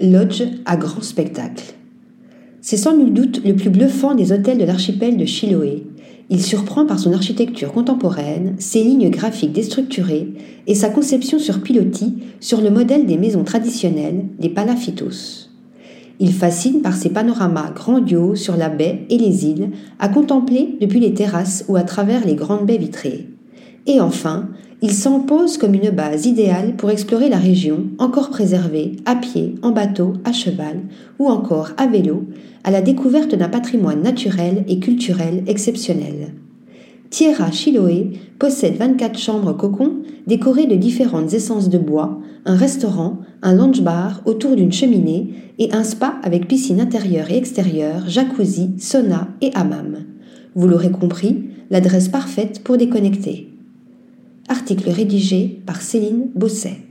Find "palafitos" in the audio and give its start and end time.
14.50-15.48